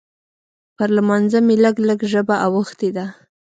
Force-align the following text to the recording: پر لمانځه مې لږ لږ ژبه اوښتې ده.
پر 0.75 0.89
لمانځه 0.97 1.39
مې 1.47 1.55
لږ 1.63 1.75
لږ 1.87 1.99
ژبه 2.11 2.35
اوښتې 2.45 2.89
ده. 2.97 3.05